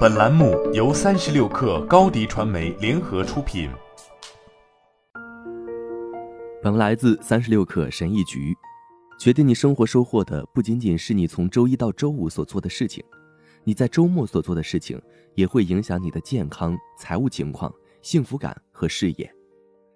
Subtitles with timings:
[0.00, 3.70] 本栏目由三十六氪高低传媒联合出品。
[6.62, 8.54] 本来自三十六氪神译局。
[9.18, 13.02] 决定你生活收获的不仅仅是你从周一到周五所做的事情，
[13.64, 15.00] 你在周末所做的事情
[15.34, 17.72] 也会影响你的健康、财务情况、
[18.02, 19.34] 幸福感和事业。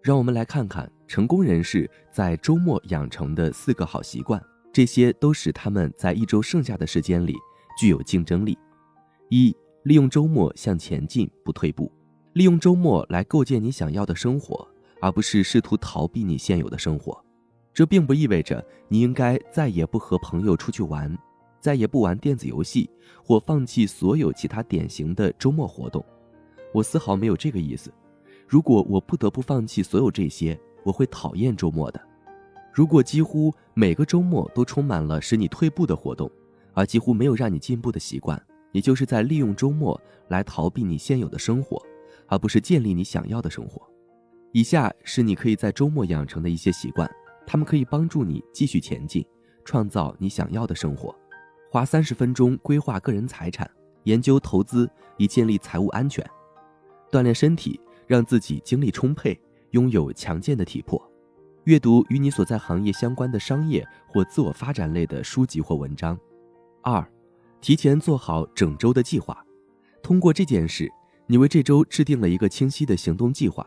[0.00, 4.40] 让我们来看看成功人士在周末养成的四个好习惯，
[4.72, 7.34] 这些都使他们在一周剩下的时间里
[7.78, 8.56] 具有竞争力。
[9.28, 11.90] 一、利用周末向前进，不退步。
[12.34, 14.66] 利用周末来构建你想要的生活，
[15.00, 17.22] 而不是试图逃避你现有的生活。
[17.74, 21.16] 这并不意味着你应该再也不和朋友出去玩，
[21.60, 22.88] 再也不玩电子游戏，
[23.24, 26.04] 或放弃所有其他典型的周末活动。
[26.72, 27.92] 我丝毫没有这个意思。
[28.46, 32.00] 如果我不得不放弃所有这些，我会讨厌周末的。
[32.72, 36.30] 如果几乎每个周末都充满了使你退步的活动，
[36.72, 38.40] 而几乎没有让你进步的习惯，
[38.72, 41.80] 你就是在利用周末来逃避你现有的生活，
[42.26, 43.80] 而不是建立你想要的生活。
[44.52, 47.10] 以下是你可以在周末养成的一些习惯。
[47.44, 49.26] 他们可以帮助你继续前进，
[49.64, 51.14] 创造你想要的生活。
[51.70, 53.68] 花三十分钟规划个人财产，
[54.04, 56.24] 研究投资以建立财务安全。
[57.10, 59.38] 锻炼身体，让自己精力充沛，
[59.70, 61.02] 拥有强健的体魄。
[61.64, 66.18] 阅读与你所在行业相关的商业或自我发展类的书籍或文章。
[66.82, 67.04] 二，
[67.62, 69.42] 提前做好整周的计划。
[70.02, 70.90] 通过这件事，
[71.28, 73.64] 你为这周制定了一个清晰的行动计划。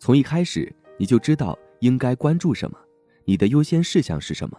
[0.00, 2.76] 从一开始，你就知道应该关注什么。
[3.24, 4.58] 你的优先事项是什么？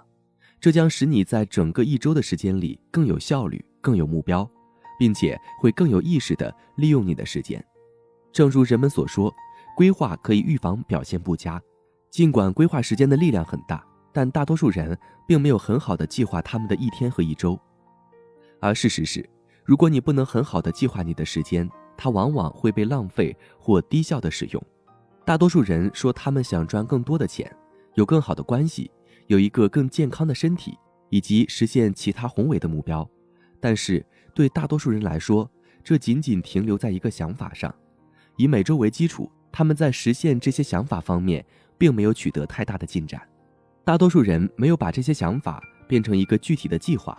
[0.62, 4.50] 这将使你在整个一周的时间里更有效率、更有目标，
[4.98, 7.64] 并且会更有意识地利用你的时间。
[8.32, 9.34] 正如人们所说，
[9.76, 11.62] 规划可以预防表现不佳。
[12.10, 17.60] 尽管规划时间的力量很大，但大多数人并没有很好的计划他们的一天和一周。
[18.60, 19.28] 而事实是，
[19.64, 24.64] 如果你不能很好的计划你的时间，它往往会被浪费或低效的使用。
[25.26, 27.54] 大多数人说他们想赚更多的钱。
[27.96, 28.90] 有更好的关系，
[29.28, 30.78] 有一个更健康的身体，
[31.10, 33.10] 以及实现其他宏伟的目标，
[33.60, 35.50] 但是对大多数人来说，
[35.84, 37.74] 这仅仅停留在一个想法上。
[38.38, 41.46] 以每周为基础，他们在实现这些想法方面
[41.78, 43.22] 并没有取得太大的进展。
[43.84, 47.18] 大多数人没有把这些想法变成一个具体的计划，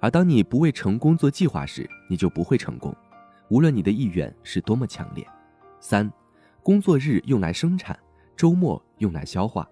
[0.00, 2.94] 而当你不为成功做计划时，你就不会成功，
[3.48, 5.26] 无论你的意愿是多么强烈。
[5.80, 6.10] 三，
[6.62, 7.98] 工作日用来生产，
[8.36, 9.68] 周末用来消化。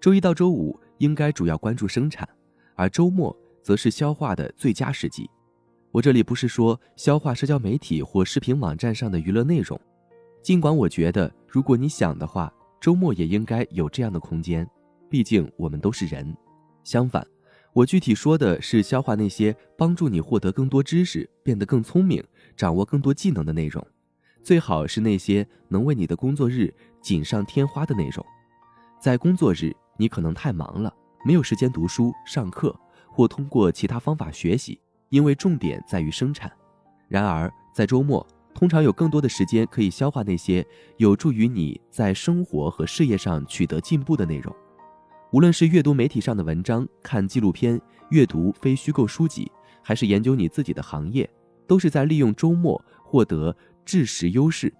[0.00, 2.28] 周一到周五应该主要关注生产，
[2.74, 5.28] 而周末则是消化的最佳时机。
[5.90, 9.78] 我这里不是说消化社交媒体或视频网站上的娱乐内容，
[10.42, 14.68] 尽管我觉得如果你想的话，周末也应该有这样的空间。
[15.08, 16.34] 毕竟我们都是人。
[16.82, 17.24] 相反，
[17.72, 22.22] 我具体说的是消化那些帮助你获得更多知识、变得更聪明、
[22.56, 23.86] 掌握更多技能的内容，
[24.42, 28.24] 最好是那些能为你的工作日锦上添花的内容。
[29.00, 29.74] 在工作日。
[29.98, 30.92] 你可能太忙了，
[31.24, 32.74] 没有时间读书、上课
[33.08, 34.80] 或通过其他方法学习，
[35.10, 36.50] 因为重点在于生产。
[37.08, 40.66] 然而，在周末，通常有更多的时间可以消化那些
[40.96, 44.52] 有助于你在生活和事业上取得进步的内容。
[45.32, 49.50] 无论是阅读媒体上的文章、看纪录片、阅读非虚构书籍，
[49.82, 51.28] 还是研究你自己的行业，
[51.66, 54.70] 都是在利用周末获得知识优势。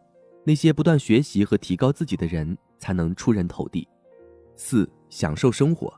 [0.45, 3.89] 那些不断学习和提高自己的人，才能出人头地。
[4.55, 4.89] 四。
[5.09, 5.93] 享受生活。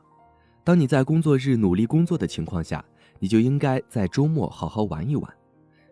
[0.61, 2.83] 当你在工作日努力工作的情况下，
[3.17, 5.33] 你就应该在周末好好玩一玩。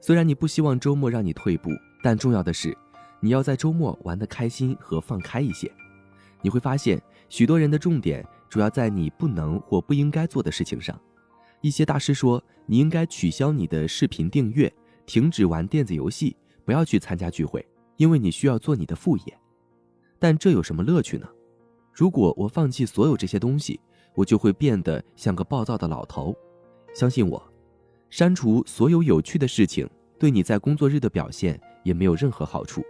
[0.01, 1.69] 虽然你不希望周末让你退步，
[2.01, 2.77] 但重要的是，
[3.21, 5.71] 你要在周末玩得开心和放开一些。
[6.41, 10.95] 你会发现，许多人的重点主要在你不能或不应该做的事情上。
[11.61, 14.71] 一些大师说，你应该取消你的视频订阅，
[15.07, 19.39] 停止玩电子游戏，不要去参加聚会，因为你需要做你的副业。
[20.19, 21.27] 但这有什么乐趣呢？
[21.91, 23.79] 如果我放弃所有这些东西，
[24.13, 26.31] 我就会变得像个暴躁的老头。
[26.93, 27.43] 相信我，
[28.11, 32.83] 删除所有有趣的事情，对你在工作日的表现也没有任何好处。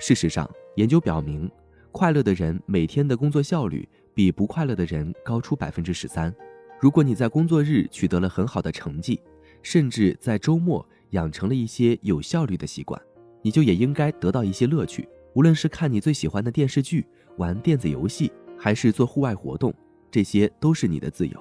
[0.00, 1.50] 事实上，研究表明，
[1.92, 6.34] 快乐的人每天的工作效率比不快乐的人高出百分之十三。
[6.80, 9.20] 如果你在工作日取得了很好的成绩，
[9.62, 13.00] 甚至在周末养成了一些有效率的习惯，
[13.42, 17.06] 你就也应该得到一些乐趣，无论是看你最喜欢的电视剧。
[17.36, 19.74] 玩电子游戏还是做户外活动，
[20.08, 21.36] 这些都是你的自由，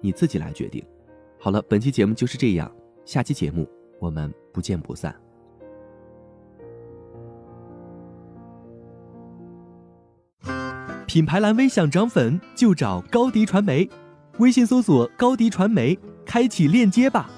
[0.00, 0.84] 你自己来决定。
[1.38, 2.74] 好了，本期节目就是这样，
[3.04, 3.64] 下期节目
[4.00, 5.25] 我们不见不散。
[11.16, 13.88] 品牌蓝 V 想涨粉就找高迪传媒，
[14.36, 17.30] 微信搜索高迪传媒，开启链接吧。